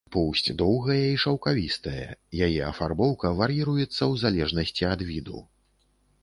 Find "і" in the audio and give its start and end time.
1.09-1.19